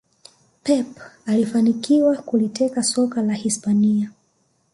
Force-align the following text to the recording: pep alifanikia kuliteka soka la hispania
pep 0.63 0.87
alifanikia 1.25 2.15
kuliteka 2.21 2.83
soka 2.83 3.21
la 3.21 3.33
hispania 3.33 4.11